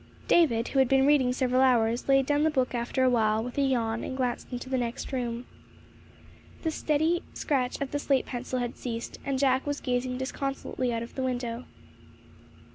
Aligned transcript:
David, 0.27 0.69
who 0.69 0.79
had 0.79 0.89
been 0.89 1.05
reading 1.05 1.31
several 1.31 1.61
hours, 1.61 2.09
laid 2.09 2.25
down 2.25 2.41
the 2.41 2.49
book 2.49 2.73
after 2.73 3.03
a 3.03 3.09
while, 3.11 3.43
with 3.43 3.55
a 3.59 3.61
yawn, 3.61 4.03
and 4.03 4.17
glanced 4.17 4.51
into 4.51 4.67
the 4.67 4.79
next 4.79 5.13
room. 5.13 5.45
The 6.63 6.71
steady 6.71 7.21
scratch 7.35 7.79
of 7.79 7.91
the 7.91 7.99
slate 7.99 8.25
pencil 8.25 8.57
had 8.57 8.75
ceased, 8.77 9.19
and 9.23 9.37
Jack 9.37 9.67
was 9.67 9.79
gazing 9.79 10.17
disconsolately 10.17 10.91
out 10.91 11.03
of 11.03 11.13
the 11.13 11.21
window. 11.21 11.65